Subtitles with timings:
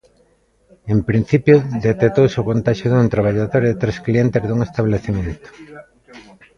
[0.93, 1.55] En principio
[1.87, 5.47] detectouse o contaxio dun traballador e tres clientes dun establecemento.